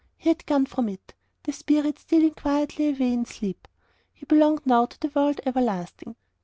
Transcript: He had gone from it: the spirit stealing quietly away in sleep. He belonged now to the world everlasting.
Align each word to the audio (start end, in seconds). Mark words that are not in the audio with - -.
He 0.17 0.29
had 0.29 0.47
gone 0.47 0.65
from 0.65 0.89
it: 0.89 1.13
the 1.43 1.53
spirit 1.53 1.99
stealing 1.99 2.31
quietly 2.33 2.89
away 2.89 3.13
in 3.13 3.23
sleep. 3.27 3.67
He 4.11 4.25
belonged 4.25 4.65
now 4.65 4.87
to 4.87 4.99
the 4.99 5.09
world 5.13 5.39
everlasting. 5.45 6.15